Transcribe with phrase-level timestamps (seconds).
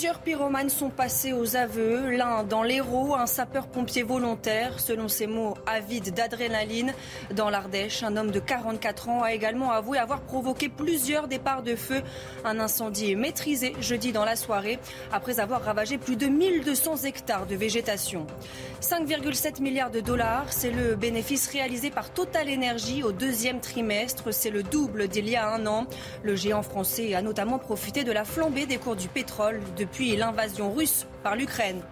[0.00, 2.08] Plusieurs pyromanes sont passés aux aveux.
[2.08, 4.80] L'un dans l'Hérault, un sapeur-pompier volontaire.
[4.80, 6.94] Selon ses mots, avide d'adrénaline.
[7.34, 11.76] Dans l'Ardèche, un homme de 44 ans a également avoué avoir provoqué plusieurs départs de
[11.76, 12.00] feu.
[12.46, 14.78] Un incendie maîtrisé jeudi dans la soirée,
[15.12, 18.26] après avoir ravagé plus de 1200 hectares de végétation.
[18.80, 24.32] 5,7 milliards de dollars, c'est le bénéfice réalisé par Total Energy au deuxième trimestre.
[24.32, 25.86] C'est le double d'il y a un an.
[26.22, 29.60] Le géant français a notamment profité de la flambée des cours du pétrole
[29.98, 31.82] l'invasion russe par l'Ukraine.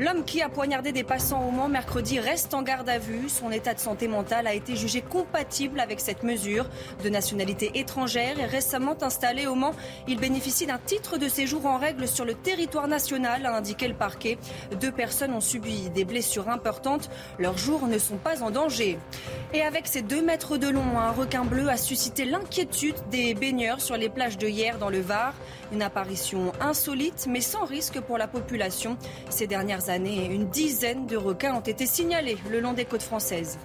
[0.00, 3.28] L'homme qui a poignardé des passants au Mans mercredi reste en garde à vue.
[3.28, 6.66] Son état de santé mentale a été jugé compatible avec cette mesure.
[7.04, 9.70] De nationalité étrangère et récemment installé au Mans,
[10.08, 13.94] il bénéficie d'un titre de séjour en règle sur le territoire national, a indiqué le
[13.94, 14.36] parquet.
[14.80, 17.08] Deux personnes ont subi des blessures importantes.
[17.38, 18.98] Leurs jours ne sont pas en danger.
[19.52, 23.80] Et avec ses deux mètres de long, un requin bleu a suscité l'inquiétude des baigneurs
[23.80, 25.34] sur les plages de hier dans le Var.
[25.72, 28.96] Une apparition insolite mais sans risque pour la population.
[29.30, 33.58] Ces dernières une dizaine de requins ont été signalés le long des côtes françaises.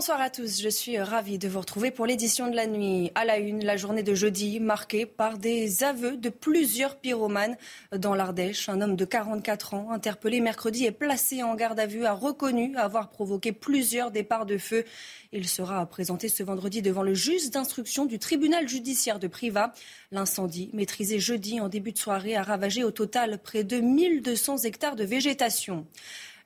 [0.00, 3.12] Bonsoir à tous, je suis ravie de vous retrouver pour l'édition de la nuit.
[3.14, 7.58] À la une, la journée de jeudi marquée par des aveux de plusieurs pyromanes
[7.94, 8.70] dans l'Ardèche.
[8.70, 12.74] Un homme de 44 ans, interpellé mercredi et placé en garde à vue, a reconnu
[12.78, 14.86] avoir provoqué plusieurs départs de feu.
[15.32, 19.74] Il sera présenté ce vendredi devant le juge d'instruction du tribunal judiciaire de Privas.
[20.12, 24.96] L'incendie, maîtrisé jeudi en début de soirée, a ravagé au total près de 1200 hectares
[24.96, 25.86] de végétation.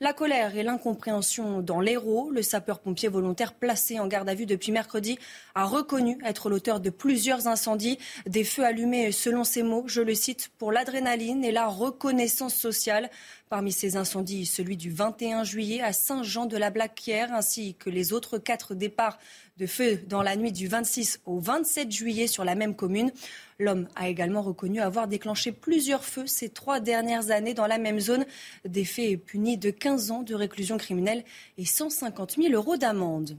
[0.00, 2.30] La colère et l'incompréhension dans l'Hérault.
[2.32, 5.18] Le sapeur-pompier volontaire placé en garde à vue depuis mercredi
[5.54, 10.14] a reconnu être l'auteur de plusieurs incendies, des feux allumés selon ses mots, je le
[10.14, 13.08] cite, pour l'adrénaline et la reconnaissance sociale.
[13.50, 19.18] Parmi ces incendies, celui du 21 juillet à Saint-Jean-de-la-Blaquière, ainsi que les autres quatre départs
[19.58, 23.12] de feu dans la nuit du 26 au 27 juillet sur la même commune.
[23.58, 28.00] L'homme a également reconnu avoir déclenché plusieurs feux ces trois dernières années dans la même
[28.00, 28.24] zone.
[28.64, 31.22] Des faits punis de 15 ans de réclusion criminelle
[31.58, 33.36] et 150 000 euros d'amende.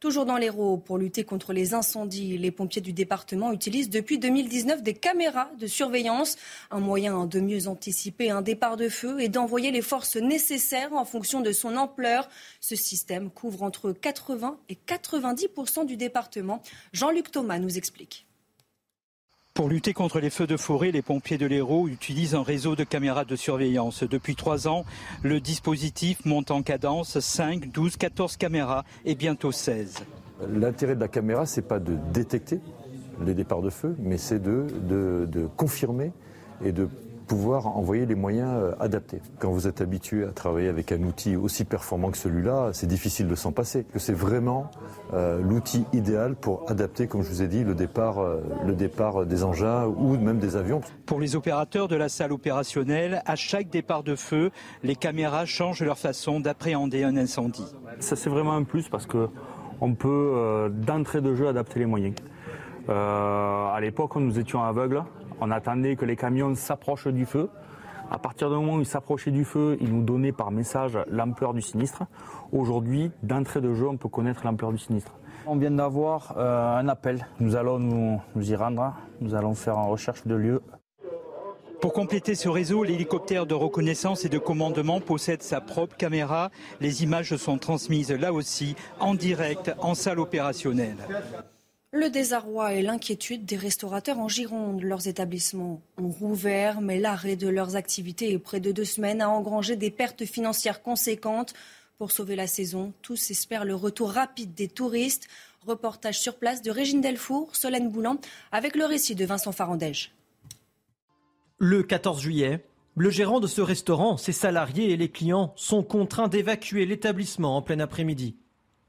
[0.00, 4.82] Toujours dans l'Hérault, pour lutter contre les incendies, les pompiers du département utilisent depuis 2019
[4.82, 6.36] des caméras de surveillance,
[6.70, 11.04] un moyen de mieux anticiper un départ de feu et d'envoyer les forces nécessaires en
[11.04, 12.30] fonction de son ampleur.
[12.60, 16.62] Ce système couvre entre 80 et 90% du département.
[16.94, 18.26] Jean-Luc Thomas nous explique.
[19.60, 22.82] Pour lutter contre les feux de forêt, les pompiers de l'Hérault utilisent un réseau de
[22.82, 24.02] caméras de surveillance.
[24.04, 24.86] Depuis trois ans,
[25.22, 29.96] le dispositif monte en cadence 5, 12, 14 caméras et bientôt 16.
[30.50, 32.58] L'intérêt de la caméra, c'est pas de détecter
[33.22, 36.12] les départs de feu, mais c'est de, de, de confirmer
[36.64, 36.88] et de
[37.30, 39.20] pouvoir envoyer les moyens euh, adaptés.
[39.38, 43.28] Quand vous êtes habitué à travailler avec un outil aussi performant que celui-là, c'est difficile
[43.28, 43.86] de s'en passer.
[43.94, 44.68] C'est vraiment
[45.14, 49.26] euh, l'outil idéal pour adapter, comme je vous ai dit, le départ, euh, le départ
[49.26, 50.80] des engins ou même des avions.
[51.06, 54.50] Pour les opérateurs de la salle opérationnelle, à chaque départ de feu,
[54.82, 57.72] les caméras changent leur façon d'appréhender un incendie.
[58.00, 59.28] Ça c'est vraiment un plus parce que
[59.80, 62.14] on peut d'entrée de jeu adapter les moyens.
[62.88, 65.02] à l'époque, nous étions aveugles
[65.40, 67.48] on attendait que les camions s'approchent du feu.
[68.10, 71.54] À partir du moment où ils s'approchaient du feu, ils nous donnaient par message l'ampleur
[71.54, 72.02] du sinistre.
[72.50, 75.12] Aujourd'hui, d'entrée de jeu, on peut connaître l'ampleur du sinistre.
[75.46, 77.26] On vient d'avoir euh, un appel.
[77.38, 78.94] Nous allons nous, y rendre.
[79.20, 80.60] Nous allons faire une recherche de lieu.
[81.80, 86.50] Pour compléter ce réseau, l'hélicoptère de reconnaissance et de commandement possède sa propre caméra.
[86.80, 90.98] Les images sont transmises là aussi en direct en salle opérationnelle.
[91.92, 94.80] Le désarroi et l'inquiétude des restaurateurs en Gironde.
[94.80, 99.74] Leurs établissements ont rouvert, mais l'arrêt de leurs activités près de deux semaines a engrangé
[99.74, 101.52] des pertes financières conséquentes.
[101.98, 105.26] Pour sauver la saison, tous espèrent le retour rapide des touristes.
[105.66, 108.18] Reportage sur place de Régine Delfour, Solène Boulan,
[108.52, 110.12] avec le récit de Vincent Farandège.
[111.58, 112.64] Le 14 juillet,
[112.94, 117.62] le gérant de ce restaurant, ses salariés et les clients sont contraints d'évacuer l'établissement en
[117.62, 118.36] plein après-midi.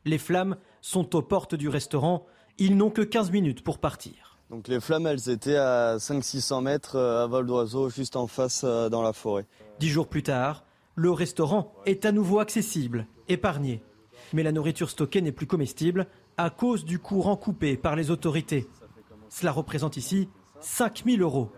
[0.06, 2.28] Les flammes sont aux portes du restaurant
[2.58, 4.40] ils n'ont que 15 minutes pour partir.
[4.50, 9.02] Donc les flammes, elles étaient à 500-600 mètres à vol d'oiseau, juste en face dans
[9.02, 9.46] la forêt.
[9.80, 10.66] Dix jours plus tard,
[10.96, 13.82] le restaurant est à nouveau accessible, épargné.
[14.34, 16.08] Mais la nourriture stockée n'est plus comestible
[16.38, 18.68] à cause du courant coupé par les autorités.
[19.30, 21.52] Cela représente ici 5 000 euros.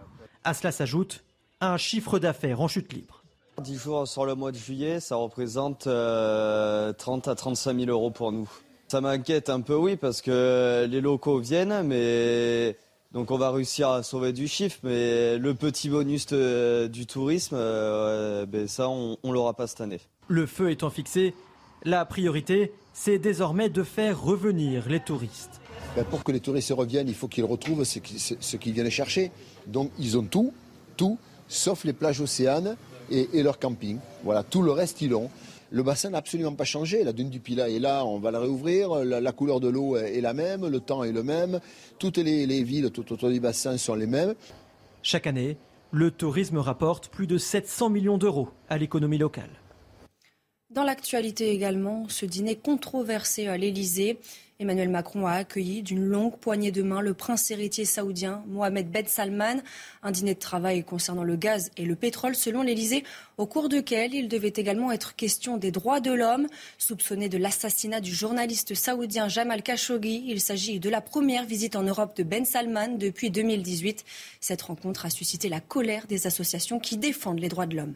[0.44, 1.24] À cela s'ajoute
[1.62, 3.24] un chiffre d'affaires en chute libre.
[3.62, 6.94] 10 jours sur le mois de juillet, ça représente 30 euh,
[7.26, 8.50] à 35 000 euros pour nous.
[8.94, 12.78] Ça m'inquiète un peu, oui, parce que les locaux viennent, mais
[13.12, 18.46] donc on va réussir à sauver du chiffre, mais le petit bonus du tourisme, euh,
[18.46, 20.00] ben ça, on ne l'aura pas cette année.
[20.28, 21.34] Le feu étant fixé,
[21.84, 25.60] la priorité, c'est désormais de faire revenir les touristes.
[25.96, 29.32] Ben, pour que les touristes reviennent, il faut qu'ils retrouvent ce qu'ils viennent chercher.
[29.66, 30.54] Donc ils ont tout,
[30.98, 31.18] tout,
[31.48, 32.78] sauf les plages océanes
[33.10, 33.98] et, et leur camping.
[34.24, 35.32] Voilà, tout le reste, ils l'ont.
[35.74, 37.04] Le bassin n'a absolument pas changé.
[37.04, 39.04] La dune du Pilat est là, on va la réouvrir.
[39.04, 41.60] La, couleur de l'eau est la même, le temps est le même.
[41.98, 44.36] Toutes les, villes tout autour du bassin sont les mêmes.
[45.02, 45.58] Chaque année,
[45.92, 49.50] le tourisme rapporte plus de 700 millions d'euros à l'économie locale.
[50.70, 54.20] Dans l'actualité également, ce dîner controversé à l'Elysée.
[54.60, 59.08] Emmanuel Macron a accueilli d'une longue poignée de main le prince héritier saoudien Mohamed Ben
[59.08, 59.62] Salman.
[60.04, 63.04] Un dîner de travail concernant le gaz et le pétrole selon l'Elysée,
[63.38, 66.48] au cours duquel il devait également être question des droits de l'homme.
[66.78, 71.84] Soupçonné de l'assassinat du journaliste saoudien Jamal Khashoggi, il s'agit de la première visite en
[71.84, 74.06] Europe de Ben Salman depuis 2018.
[74.40, 77.96] Cette rencontre a suscité la colère des associations qui défendent les droits de l'homme.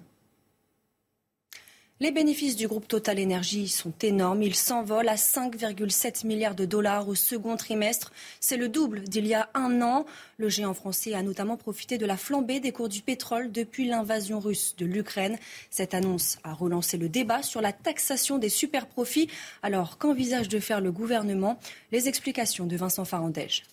[2.00, 4.44] Les bénéfices du groupe Total Energy sont énormes.
[4.44, 8.12] Ils s'envolent à 5,7 milliards de dollars au second trimestre.
[8.40, 10.06] C'est le double d'il y a un an.
[10.38, 14.40] Le géant français a notamment profité de la flambée des cours du pétrole depuis l'invasion
[14.40, 15.40] russe de l'Ukraine.
[15.72, 19.32] Cette annonce a relancé le débat sur la taxation des superprofits.
[19.64, 21.58] Alors qu'envisage de faire le gouvernement?
[21.92, 23.64] Les explications de Vincent Farandège.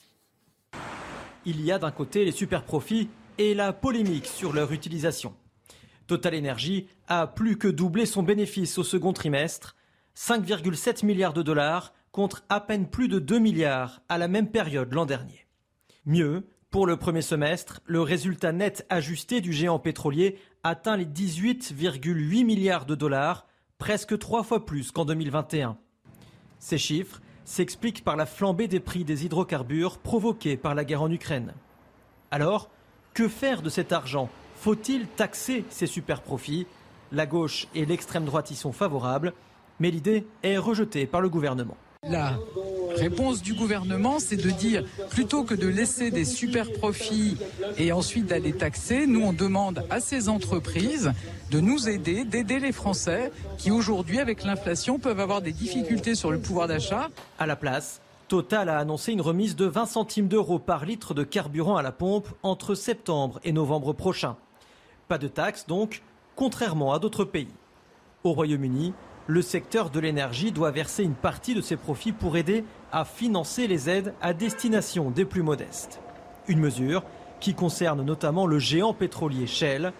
[1.45, 5.35] Il y a d'un côté les superprofits et la polémique sur leur utilisation.
[6.07, 9.77] Total Energy a plus que doublé son bénéfice au second trimestre,
[10.17, 14.93] 5,7 milliards de dollars contre à peine plus de 2 milliards à la même période
[14.93, 15.47] l'an dernier.
[16.07, 22.45] Mieux, pour le premier semestre, le résultat net ajusté du géant pétrolier atteint les 18,8
[22.45, 23.47] milliards de dollars,
[23.79, 25.77] presque trois fois plus qu'en 2021.
[26.59, 31.11] Ces chiffres s'expliquent par la flambée des prix des hydrocarbures provoqués par la guerre en
[31.11, 31.55] Ukraine.
[32.31, 32.71] Alors,
[33.13, 34.29] que faire de cet argent
[34.65, 36.67] faut-il taxer ces super profits?
[37.13, 39.35] La gauche et l'extrême droite y sont favorables,
[39.79, 41.77] mais l'idée est rejetée par le gouvernement.
[42.03, 42.39] La
[42.97, 47.37] réponse du gouvernement, c'est de dire plutôt que de laisser des super profits
[47.77, 51.13] et ensuite d'aller taxer, nous on demande à ces entreprises
[51.51, 56.31] de nous aider, d'aider les Français qui aujourd'hui, avec l'inflation, peuvent avoir des difficultés sur
[56.31, 57.11] le pouvoir d'achat.
[57.39, 61.23] À la place, Total a annoncé une remise de 20 centimes d'euros par litre de
[61.23, 64.37] carburant à la pompe entre septembre et novembre prochain.
[65.09, 66.03] Pas de taxes donc,
[66.37, 67.53] contrairement à d'autres pays.
[68.23, 68.95] Au Royaume-Uni,
[69.27, 73.67] le secteur de l'énergie doit verser une partie de ses profits pour aider à financer
[73.67, 76.01] les aides à destination des plus modestes.
[76.49, 77.03] Une mesure
[77.41, 79.93] qui concerne notamment le géant pétrolier Shell,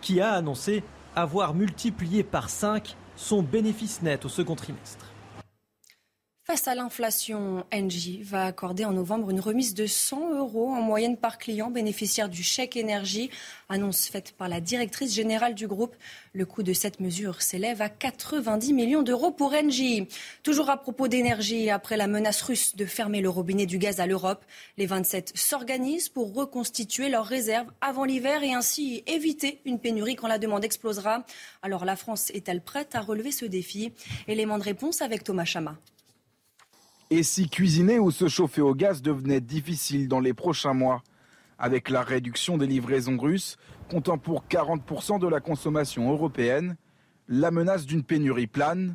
[0.00, 0.82] qui a annoncé
[1.16, 5.09] avoir multiplié par 5 son bénéfice net au second trimestre.
[6.50, 11.16] Face à l'inflation, Engie va accorder en novembre une remise de 100 euros en moyenne
[11.16, 13.30] par client bénéficiaire du chèque énergie.
[13.68, 15.94] Annonce faite par la directrice générale du groupe.
[16.32, 20.08] Le coût de cette mesure s'élève à 90 millions d'euros pour Engie.
[20.42, 24.08] Toujours à propos d'énergie, après la menace russe de fermer le robinet du gaz à
[24.08, 24.44] l'Europe,
[24.76, 30.26] les 27 s'organisent pour reconstituer leurs réserves avant l'hiver et ainsi éviter une pénurie quand
[30.26, 31.24] la demande explosera.
[31.62, 33.92] Alors la France est-elle prête à relever ce défi?
[34.26, 35.78] Élément de réponse avec Thomas Chama.
[37.12, 41.02] Et si cuisiner ou se chauffer au gaz devenait difficile dans les prochains mois,
[41.58, 43.56] avec la réduction des livraisons russes,
[43.90, 46.76] comptant pour 40% de la consommation européenne,
[47.26, 48.94] la menace d'une pénurie plane,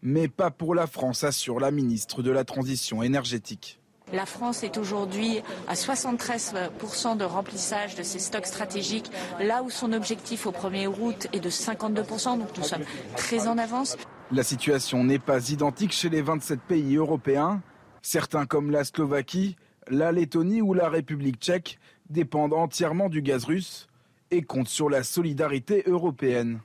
[0.00, 3.78] mais pas pour la France, assure la ministre de la Transition énergétique.
[4.14, 9.92] La France est aujourd'hui à 73% de remplissage de ses stocks stratégiques, là où son
[9.92, 12.84] objectif au 1er août est de 52%, donc nous sommes
[13.16, 13.98] très en avance.
[14.32, 17.62] La situation n'est pas identique chez les 27 pays européens.
[18.00, 19.56] Certains comme la Slovaquie,
[19.88, 23.88] la Lettonie ou la République tchèque dépendent entièrement du gaz russe
[24.30, 26.60] et comptent sur la solidarité européenne.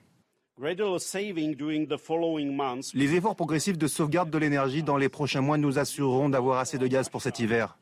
[2.93, 6.77] Les efforts progressifs de sauvegarde de l'énergie dans les prochains mois nous assureront d'avoir assez
[6.77, 7.79] de gaz pour cet hiver.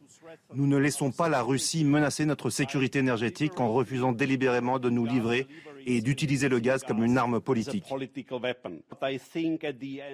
[0.56, 5.06] Nous ne laissons pas la Russie menacer notre sécurité énergétique en refusant délibérément de nous
[5.06, 5.46] livrer
[5.86, 7.86] et d'utiliser le gaz comme une arme politique.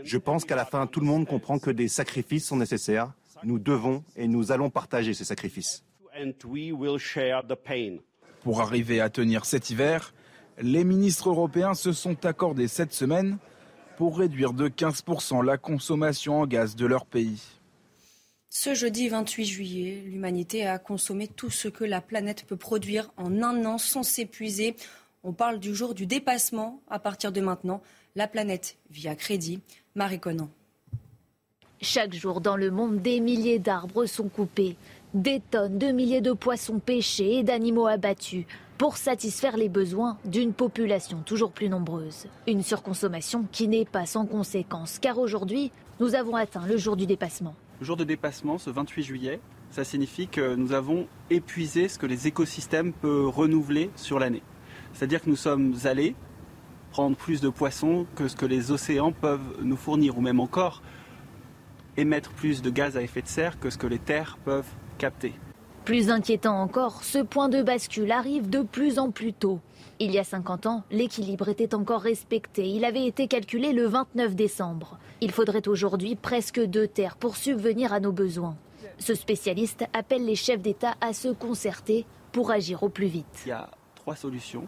[0.04, 3.14] Je pense qu'à la fin, tout le monde comprend que des sacrifices sont nécessaires.
[3.44, 5.84] Nous devons et nous allons partager ces sacrifices.
[8.42, 10.14] Pour arriver à tenir cet hiver,
[10.62, 13.38] les ministres européens se sont accordés cette semaine
[13.98, 17.42] pour réduire de 15% la consommation en gaz de leur pays.
[18.50, 23.44] Ce jeudi 28 juillet, l'humanité a consommé tout ce que la planète peut produire en
[23.44, 24.76] un an sans s'épuiser.
[25.24, 26.82] On parle du jour du dépassement.
[26.90, 27.82] À partir de maintenant,
[28.16, 29.60] la planète vit à crédit.
[29.94, 30.50] Marie Conan.
[31.82, 34.78] Chaque jour dans le monde, des milliers d'arbres sont coupés,
[35.14, 38.46] des tonnes de milliers de poissons pêchés et d'animaux abattus
[38.78, 42.28] pour satisfaire les besoins d'une population toujours plus nombreuse.
[42.48, 47.06] Une surconsommation qui n'est pas sans conséquences, car aujourd'hui, nous avons atteint le jour du
[47.06, 47.56] dépassement.
[47.82, 52.06] Le jour de dépassement, ce 28 juillet, ça signifie que nous avons épuisé ce que
[52.06, 54.44] les écosystèmes peuvent renouveler sur l'année.
[54.94, 56.16] C'est-à-dire que nous sommes allés
[56.92, 60.82] prendre plus de poissons que ce que les océans peuvent nous fournir, ou même encore
[61.98, 65.34] émettre plus de gaz à effet de serre que ce que les terres peuvent capter.
[65.86, 69.60] Plus inquiétant encore, ce point de bascule arrive de plus en plus tôt.
[70.00, 72.68] Il y a 50 ans, l'équilibre était encore respecté.
[72.68, 74.98] Il avait été calculé le 29 décembre.
[75.20, 78.56] Il faudrait aujourd'hui presque deux terres pour subvenir à nos besoins.
[79.00, 83.44] Ce spécialiste appelle les chefs d'État à se concerter pour agir au plus vite.
[83.46, 84.68] Il y a trois solutions.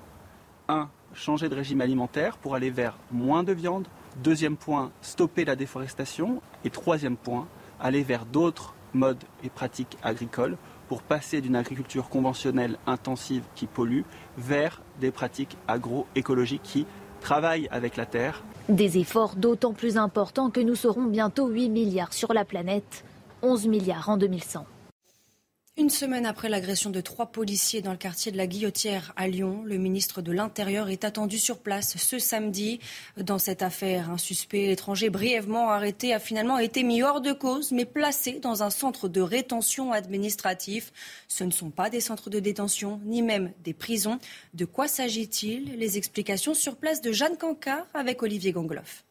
[0.72, 3.88] Un, changer de régime alimentaire pour aller vers moins de viande.
[4.24, 6.42] Deuxième point, stopper la déforestation.
[6.64, 7.46] Et troisième point,
[7.82, 10.56] aller vers d'autres modes et pratiques agricoles
[10.88, 14.04] pour passer d'une agriculture conventionnelle intensive qui pollue
[14.38, 16.86] vers des pratiques agroécologiques qui
[17.20, 22.14] travaillent avec la terre des efforts d'autant plus importants que nous serons bientôt 8 milliards
[22.14, 23.04] sur la planète,
[23.42, 24.66] 11 milliards en 2100.
[25.78, 29.64] Une semaine après l'agression de trois policiers dans le quartier de la Guillotière à Lyon,
[29.64, 32.82] le ministre de l'Intérieur est attendu sur place ce samedi.
[33.16, 37.72] Dans cette affaire, un suspect étranger brièvement arrêté a finalement été mis hors de cause,
[37.72, 40.92] mais placé dans un centre de rétention administratif.
[41.30, 44.20] Ce ne sont pas des centres de détention, ni même des prisons.
[44.54, 45.78] De quoi s'agit-il?
[45.78, 49.06] Les explications sur place de Jeanne Cancard avec Olivier Gangloff.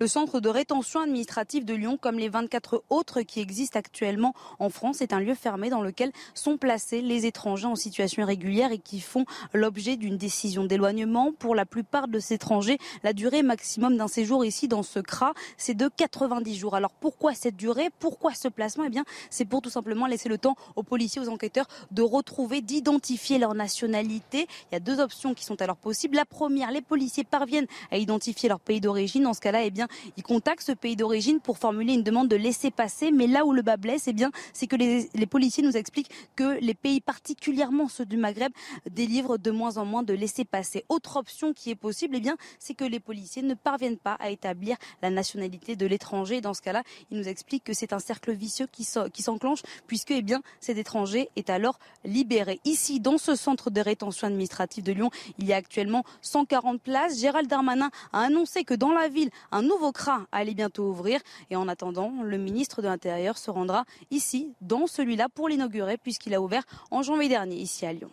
[0.00, 4.70] Le centre de rétention administrative de Lyon, comme les 24 autres qui existent actuellement en
[4.70, 8.78] France, est un lieu fermé dans lequel sont placés les étrangers en situation irrégulière et
[8.78, 11.32] qui font l'objet d'une décision d'éloignement.
[11.32, 15.34] Pour la plupart de ces étrangers, la durée maximum d'un séjour ici dans ce CRA,
[15.56, 16.74] c'est de 90 jours.
[16.74, 17.90] Alors pourquoi cette durée?
[17.98, 18.84] Pourquoi ce placement?
[18.84, 22.60] Eh bien, c'est pour tout simplement laisser le temps aux policiers, aux enquêteurs de retrouver,
[22.60, 24.48] d'identifier leur nationalité.
[24.70, 26.16] Il y a deux options qui sont alors possibles.
[26.16, 29.22] La première, les policiers parviennent à identifier leur pays d'origine.
[29.24, 29.81] Dans ce cas-là, eh bien,
[30.16, 33.10] ils contactent ce pays d'origine pour formuler une demande de laisser passer.
[33.10, 36.58] Mais là où le bas blesse, eh bien, c'est que les, policiers nous expliquent que
[36.60, 38.52] les pays, particulièrement ceux du Maghreb,
[38.90, 40.84] délivrent de moins en moins de laisser passer.
[40.88, 44.30] Autre option qui est possible, eh bien, c'est que les policiers ne parviennent pas à
[44.30, 46.40] établir la nationalité de l'étranger.
[46.40, 50.22] Dans ce cas-là, ils nous expliquent que c'est un cercle vicieux qui s'enclenche puisque, eh
[50.22, 52.60] bien, cet étranger est alors libéré.
[52.64, 57.18] Ici, dans ce centre de rétention administrative de Lyon, il y a actuellement 140 places.
[57.18, 61.20] Gérald Darmanin a annoncé que dans la ville, un nouveau CRA allait bientôt ouvrir.
[61.50, 66.34] Et en attendant, le ministre de l'Intérieur se rendra ici, dans celui-là, pour l'inaugurer, puisqu'il
[66.34, 68.10] a ouvert en janvier dernier, ici à Lyon.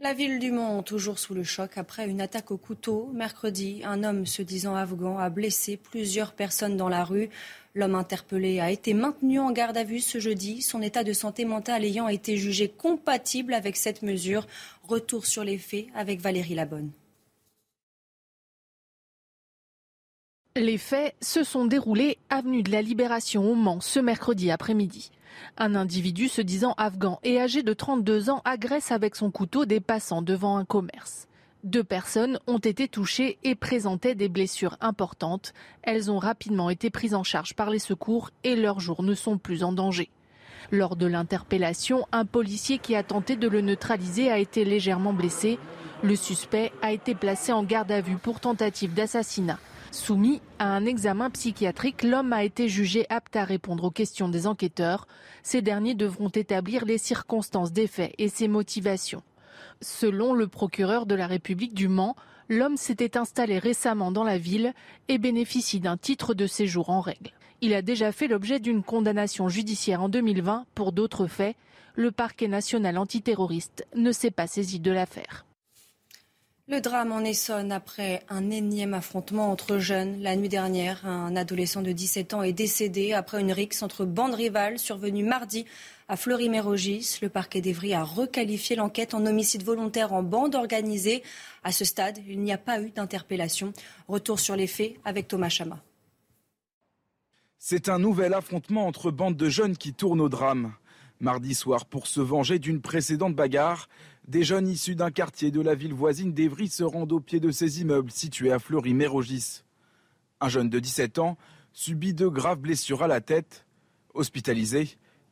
[0.00, 3.08] La ville du Mont, toujours sous le choc après une attaque au couteau.
[3.14, 7.30] Mercredi, un homme se disant afghan a blessé plusieurs personnes dans la rue.
[7.76, 11.44] L'homme interpellé a été maintenu en garde à vue ce jeudi, son état de santé
[11.44, 14.48] mentale ayant été jugé compatible avec cette mesure.
[14.82, 16.90] Retour sur les faits avec Valérie Labonne.
[20.54, 25.10] Les faits se sont déroulés avenue de la Libération au Mans ce mercredi après-midi.
[25.56, 29.80] Un individu se disant afghan et âgé de 32 ans agresse avec son couteau des
[29.80, 31.26] passants devant un commerce.
[31.64, 35.54] Deux personnes ont été touchées et présentaient des blessures importantes.
[35.82, 39.38] Elles ont rapidement été prises en charge par les secours et leurs jours ne sont
[39.38, 40.10] plus en danger.
[40.70, 45.58] Lors de l'interpellation, un policier qui a tenté de le neutraliser a été légèrement blessé.
[46.02, 49.58] Le suspect a été placé en garde à vue pour tentative d'assassinat.
[49.92, 54.46] Soumis à un examen psychiatrique, l'homme a été jugé apte à répondre aux questions des
[54.46, 55.06] enquêteurs.
[55.42, 59.22] Ces derniers devront établir les circonstances des faits et ses motivations.
[59.82, 62.16] Selon le procureur de la République du Mans,
[62.48, 64.72] l'homme s'était installé récemment dans la ville
[65.08, 67.30] et bénéficie d'un titre de séjour en règle.
[67.60, 71.54] Il a déjà fait l'objet d'une condamnation judiciaire en 2020 pour d'autres faits.
[71.96, 75.44] Le parquet national antiterroriste ne s'est pas saisi de l'affaire.
[76.68, 80.22] Le drame en Essonne après un énième affrontement entre jeunes.
[80.22, 84.34] La nuit dernière, un adolescent de 17 ans est décédé après une rixe entre bandes
[84.34, 85.64] rivales survenue mardi
[86.06, 87.18] à Fleury-Mérogis.
[87.20, 91.24] Le parquet d'Evry a requalifié l'enquête en homicide volontaire en bande organisée.
[91.64, 93.72] À ce stade, il n'y a pas eu d'interpellation.
[94.06, 95.82] Retour sur les faits avec Thomas Chama.
[97.58, 100.74] C'est un nouvel affrontement entre bandes de jeunes qui tournent au drame.
[101.18, 103.88] Mardi soir, pour se venger d'une précédente bagarre,
[104.28, 107.50] des jeunes issus d'un quartier de la ville voisine d'Evry se rendent au pied de
[107.50, 109.62] ces immeubles situés à Fleury-Mérogis.
[110.40, 111.36] Un jeune de 17 ans
[111.72, 113.66] subit de graves blessures à la tête.
[114.14, 114.88] Hospitalisé,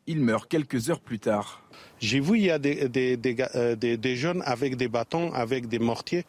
[0.06, 1.62] il meurt quelques heures plus tard.
[2.00, 6.24] J'ai vu, il y a des, des, jeunes avec des bâtons, avec des mortiers.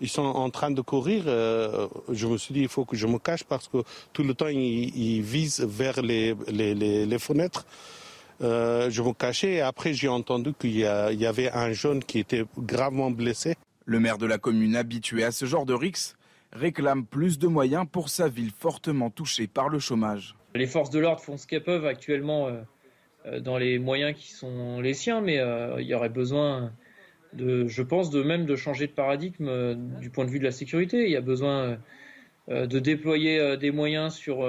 [0.00, 1.24] Ils sont en train de courir.
[1.26, 4.34] Euh, je me suis dit, il faut que je me cache parce que tout le
[4.34, 6.34] temps, ils, visent vers les
[7.18, 7.64] fenêtres.
[8.42, 12.44] Euh, je me cachais et après j'ai entendu qu'il y, avait un jeune qui était
[12.58, 13.54] gravement blessé.
[13.84, 16.16] Le maire de la commune habitué à ce genre de rix
[16.52, 20.34] réclame plus de moyens pour sa ville fortement touchée par le chômage.
[20.54, 22.60] Les forces de l'ordre font ce qu'elles peuvent actuellement euh,
[23.26, 25.40] euh, dans les moyens qui sont les siens, mais
[25.78, 26.72] il y aurait besoin
[27.32, 30.52] de, je pense, de même de changer de paradigme du point de vue de la
[30.52, 31.04] sécurité.
[31.04, 31.78] Il y a besoin
[32.48, 34.44] de déployer des moyens sur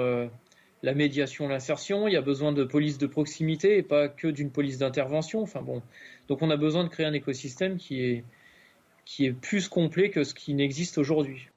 [0.84, 2.06] la médiation, l'insertion.
[2.06, 5.40] Il y a besoin de police de proximité et pas que d'une police d'intervention.
[5.40, 5.82] Enfin bon,
[6.28, 8.24] donc on a besoin de créer un écosystème qui est
[9.06, 11.48] qui est plus complet que ce qui n'existe aujourd'hui.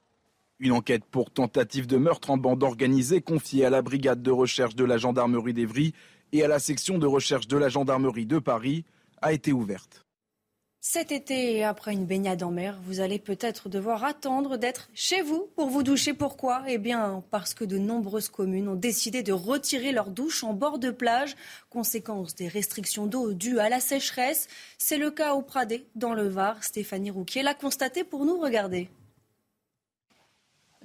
[0.60, 4.76] Une enquête pour tentative de meurtre en bande organisée confiée à la brigade de recherche
[4.76, 5.94] de la gendarmerie d'Evry
[6.34, 8.86] et à la section de recherche de la gendarmerie de Paris
[9.22, 10.07] a été ouverte.
[10.80, 15.50] Cet été, après une baignade en mer, vous allez peut-être devoir attendre d'être chez vous
[15.56, 16.14] pour vous doucher.
[16.14, 16.64] Pourquoi?
[16.68, 20.78] Eh bien, parce que de nombreuses communes ont décidé de retirer leurs douches en bord
[20.78, 21.36] de plage,
[21.70, 24.48] conséquence des restrictions d'eau dues à la sécheresse.
[24.78, 26.64] C'est le cas au Pradé, dans le Var.
[26.64, 28.90] Stéphanie Rouquier l'a constaté pour nous regarder.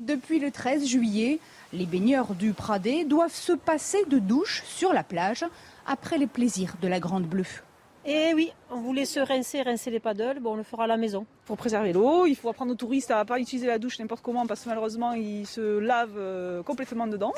[0.00, 1.38] Depuis le 13 juillet,
[1.72, 5.44] les baigneurs du Pradé doivent se passer de douche sur la plage
[5.86, 7.62] après les plaisirs de la Grande Bleue.
[8.04, 10.86] Et eh oui, on voulait se rincer, rincer les paddles, bon, on le fera à
[10.88, 11.24] la maison.
[11.44, 14.22] Pour préserver l'eau, il faut apprendre aux touristes à ne pas utiliser la douche n'importe
[14.22, 17.32] comment parce que malheureusement ils se lavent euh, complètement dedans.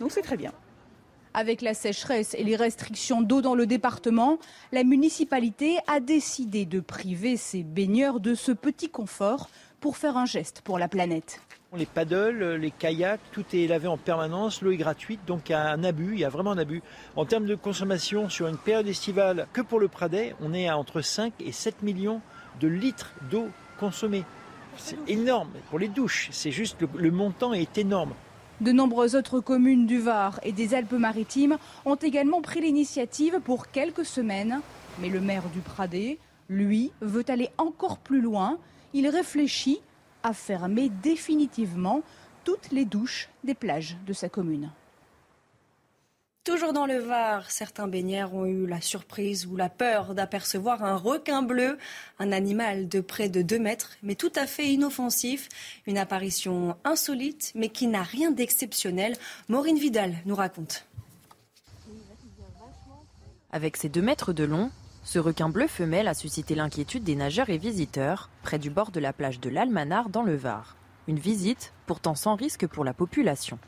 [0.00, 0.52] Donc c'est très bien.
[1.34, 4.38] Avec la sécheresse et les restrictions d'eau dans le département,
[4.70, 9.50] la municipalité a décidé de priver ses baigneurs de ce petit confort
[9.82, 11.42] pour faire un geste pour la planète.
[11.74, 15.54] Les paddles, les kayaks, tout est lavé en permanence, l'eau est gratuite, donc il y
[15.54, 16.82] a un abus, il y a vraiment un abus.
[17.16, 20.78] En termes de consommation sur une période estivale, que pour le Pradet, on est à
[20.78, 22.20] entre 5 et 7 millions
[22.60, 23.48] de litres d'eau
[23.80, 24.24] consommée.
[24.76, 28.12] C'est énorme pour les douches, c'est juste le, le montant est énorme.
[28.60, 34.04] De nombreuses autres communes du Var et des Alpes-Maritimes ont également pris l'initiative pour quelques
[34.04, 34.60] semaines.
[35.00, 36.18] Mais le maire du Pradet,
[36.48, 38.58] lui, veut aller encore plus loin.
[38.94, 39.80] Il réfléchit
[40.22, 42.02] à fermer définitivement
[42.44, 44.70] toutes les douches des plages de sa commune.
[46.44, 50.96] Toujours dans le Var, certains baigneurs ont eu la surprise ou la peur d'apercevoir un
[50.96, 51.78] requin bleu,
[52.18, 55.48] un animal de près de 2 mètres, mais tout à fait inoffensif.
[55.86, 59.16] Une apparition insolite, mais qui n'a rien d'exceptionnel.
[59.48, 60.84] Maureen Vidal nous raconte.
[63.52, 64.72] Avec ses 2 mètres de long,
[65.04, 69.00] ce requin bleu femelle a suscité l'inquiétude des nageurs et visiteurs près du bord de
[69.00, 70.76] la plage de l'Almanar dans le Var.
[71.08, 73.58] Une visite pourtant sans risque pour la population.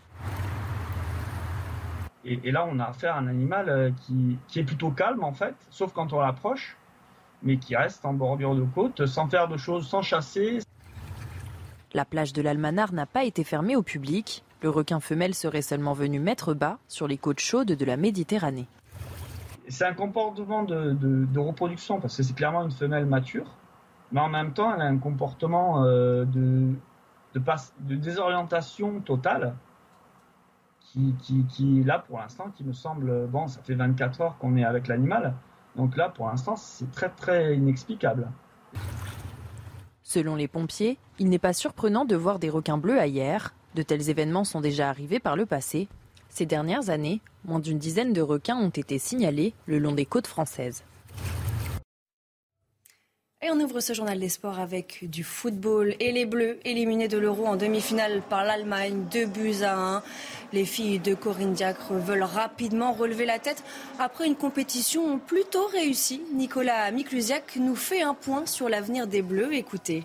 [2.25, 5.33] Et, là, on a affaire à un animal euh, qui, qui, est plutôt calme en
[5.33, 6.79] fait, sauf quand on l'approche,
[7.43, 10.61] mais qui reste en bordure de côte, sans faire de choses, sans chasser.
[11.93, 14.43] La plage de l'Almanar n'a pas été fermée au public.
[14.63, 18.69] Le requin femelle serait seulement venu mettre bas sur les côtes chaudes de la Méditerranée
[19.69, 23.47] c'est un comportement de, reproduction parce que c'est clairement une femelle mature,
[24.13, 26.75] mais en même temps, elle a un comportement euh, de,
[27.81, 29.55] désorientation totale
[30.81, 31.15] qui,
[31.49, 34.87] qui, là pour l'instant, qui me semble, bon, ça fait 24 heures qu'on est avec
[34.87, 35.35] l'animal,
[35.77, 38.29] donc là pour l'instant, c'est très très inexplicable.
[40.03, 43.55] Selon les pompiers, il n'est pas surprenant de voir des requins bleus ailleurs.
[43.75, 45.89] De tels événements sont déjà arrivés par le passé,
[46.35, 50.27] ces dernières années, moins d'une dizaine de requins ont été signalés le long des côtes
[50.27, 50.83] françaises.
[53.41, 57.19] Et on ouvre ce journal des sports avec du football et les Bleus éliminés de
[57.19, 60.03] l'Euro en demi-finale par l'Allemagne, 2 buts à 1.
[60.53, 63.63] Les filles de Corinne Diacre veulent rapidement relever la tête
[64.01, 66.23] après une compétition plutôt réussie.
[66.33, 69.53] Nicolas Miklusiak nous fait un point sur l'avenir des Bleus.
[69.53, 70.05] Écoutez.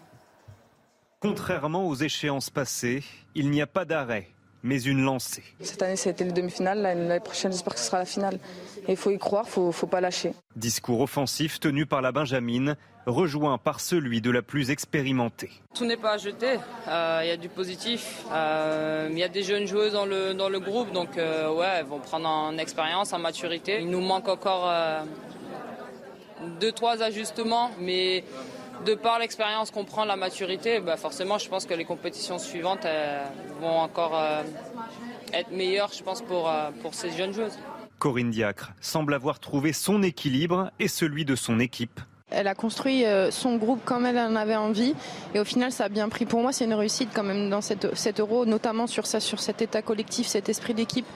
[1.21, 4.27] Contrairement aux échéances passées, il n'y a pas d'arrêt
[4.63, 5.43] mais une lancée.
[5.61, 6.81] Cette année, ça a été le demi-finale.
[6.81, 8.39] L'année prochaine, j'espère que ce sera la finale.
[8.87, 10.33] Et il faut y croire, il ne faut pas lâcher.
[10.55, 15.51] Discours offensif tenu par la Benjamine, rejoint par celui de la plus expérimentée.
[15.75, 16.57] Tout n'est pas à jeter.
[16.87, 18.23] Euh, il y a du positif.
[18.31, 21.67] Euh, il y a des jeunes joueuses dans le, dans le groupe, donc euh, ouais,
[21.79, 23.79] elles vont prendre en expérience, en maturité.
[23.81, 24.71] Il nous manque encore
[26.59, 28.23] deux, trois ajustements, mais
[28.85, 32.85] de par l'expérience qu'on prend, la maturité, bah forcément, je pense que les compétitions suivantes
[33.59, 34.41] vont encore euh,
[35.33, 37.57] être meilleures, je pense, pour, euh, pour ces jeunes joueuses.
[37.97, 41.99] Corinne Diacre semble avoir trouvé son équilibre et celui de son équipe.
[42.31, 44.93] Elle a construit euh, son groupe comme elle en avait envie
[45.33, 46.25] et au final ça a bien pris.
[46.25, 49.39] Pour moi c'est une réussite quand même dans cette, cet euro, notamment sur, ça, sur
[49.39, 51.07] cet état collectif, cet esprit d'équipe.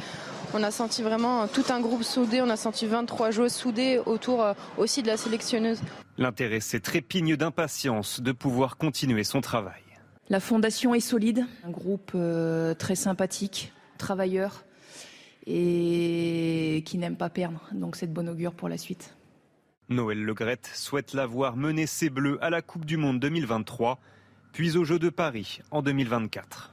[0.55, 4.43] On a senti vraiment tout un groupe soudé, on a senti 23 joueuses soudées autour
[4.43, 5.81] euh, aussi de la sélectionneuse.
[6.19, 9.81] L'intéressé trépigne d'impatience de pouvoir continuer son travail.
[10.29, 14.63] La fondation est solide, un groupe euh, très sympathique, travailleur
[15.47, 17.67] et qui n'aime pas perdre.
[17.71, 19.15] Donc c'est de bon augure pour la suite.
[19.89, 23.99] Noël Legrette souhaite la voir mener ses Bleus à la Coupe du Monde 2023,
[24.53, 26.72] puis aux Jeux de Paris en 2024.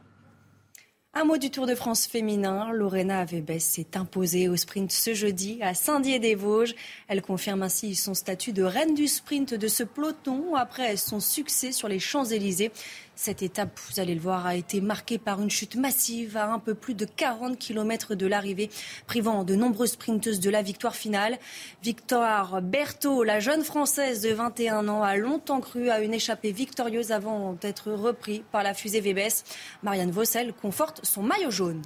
[1.13, 2.71] Un mot du Tour de France féminin.
[2.71, 6.77] Lorena Avebes s'est imposée au sprint ce jeudi à Saint-Dié-des-Vosges.
[7.09, 11.73] Elle confirme ainsi son statut de reine du sprint de ce peloton après son succès
[11.73, 12.71] sur les Champs-Élysées.
[13.17, 16.59] Cette étape, vous allez le voir, a été marquée par une chute massive à un
[16.59, 18.71] peu plus de 40 km de l'arrivée,
[19.07, 21.39] privant de nombreuses sprinteuses de la victoire finale.
[21.83, 27.13] Victoire Berthaud, la jeune Française de 21 ans, a longtemps cru à une échappée victorieuse
[27.13, 29.45] avant d'être repris par la fusée Vébès.
[29.83, 31.83] Marianne Vossel conforte son maillot jaune.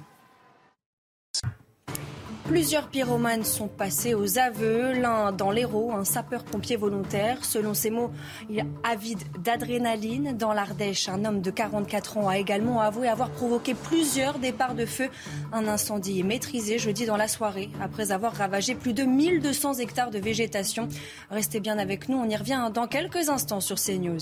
[2.45, 4.93] Plusieurs pyromanes sont passés aux aveux.
[4.93, 7.43] L'un dans l'Hérault, un sapeur-pompier volontaire.
[7.43, 8.11] Selon ses mots,
[8.51, 10.37] il est avide d'adrénaline.
[10.37, 14.85] Dans l'Ardèche, un homme de 44 ans a également avoué avoir provoqué plusieurs départs de
[14.85, 15.09] feu.
[15.53, 20.19] Un incendie maîtrisé jeudi dans la soirée, après avoir ravagé plus de 1200 hectares de
[20.19, 20.87] végétation.
[21.31, 24.19] Restez bien avec nous, on y revient dans quelques instants sur CNews.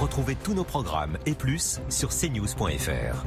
[0.00, 3.26] Retrouvez tous nos programmes et plus sur cnews.fr.